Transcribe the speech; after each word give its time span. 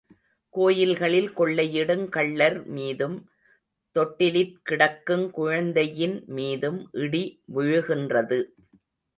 கோயில்களில் 0.53 1.27
கொள்ளையிடுங் 1.37 2.05
கள்ளர் 2.09 2.65
மீதும், 2.67 3.17
தொட்டிலிற் 3.95 4.55
கிடக்குங் 4.69 5.29
குழந்தையின் 5.29 6.23
மீதும் 6.27 6.89
இடி 6.91 7.23
விழுகின்றது. 7.55 8.39